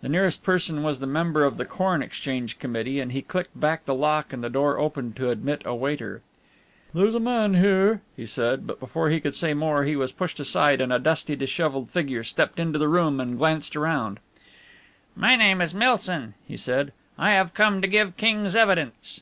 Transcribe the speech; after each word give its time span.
The 0.00 0.08
nearest 0.08 0.42
person 0.42 0.82
was 0.82 0.98
the 0.98 1.06
member 1.06 1.44
of 1.44 1.58
the 1.58 1.66
Corn 1.66 2.02
Exchange 2.02 2.58
Committee, 2.58 3.00
and 3.00 3.12
he 3.12 3.20
clicked 3.20 3.54
back 3.60 3.84
the 3.84 3.94
lock 3.94 4.32
and 4.32 4.42
the 4.42 4.48
door 4.48 4.78
opened 4.78 5.14
to 5.16 5.28
admit 5.28 5.60
a 5.66 5.74
waiter. 5.74 6.22
"There's 6.94 7.14
a 7.14 7.20
man 7.20 7.52
here" 7.52 8.00
he 8.16 8.24
said; 8.24 8.66
but 8.66 8.80
before 8.80 9.10
he 9.10 9.20
could 9.20 9.34
say 9.34 9.52
more 9.52 9.84
he 9.84 9.94
was 9.94 10.10
pushed 10.10 10.40
aside 10.40 10.80
and 10.80 10.90
a 10.90 10.98
dusty, 10.98 11.36
dishevelled 11.36 11.90
figure 11.90 12.24
stepped 12.24 12.58
into 12.58 12.78
the 12.78 12.88
room 12.88 13.20
and 13.20 13.36
glanced 13.36 13.76
round. 13.76 14.20
"My 15.14 15.36
name 15.36 15.60
is 15.60 15.74
Milsom," 15.74 16.32
he 16.46 16.56
said. 16.56 16.94
"I 17.18 17.32
have 17.32 17.52
come 17.52 17.82
to 17.82 17.86
give 17.88 18.16
King's 18.16 18.56
Evidence!" 18.56 19.20